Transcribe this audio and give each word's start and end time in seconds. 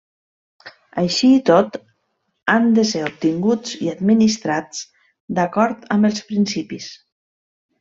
Així 1.01 1.27
i 1.33 1.41
tot, 1.49 1.77
han 2.53 2.65
de 2.79 2.85
ser 2.93 3.03
obtinguts 3.09 3.77
i 3.87 3.91
administrats 3.93 4.83
d'acord 5.41 5.87
amb 5.99 6.11
els 6.13 6.25
principis. 6.33 6.91